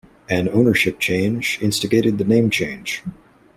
[0.27, 3.03] An ownership change instigated the name change.